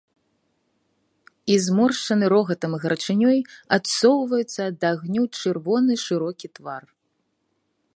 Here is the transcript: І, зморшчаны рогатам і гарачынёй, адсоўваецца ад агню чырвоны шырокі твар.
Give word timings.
І, 1.31 1.53
зморшчаны 1.65 2.25
рогатам 2.33 2.71
і 2.77 2.81
гарачынёй, 2.87 3.37
адсоўваецца 3.79 4.61
ад 4.69 4.79
агню 4.93 5.23
чырвоны 5.41 5.93
шырокі 6.07 6.47
твар. 6.59 6.83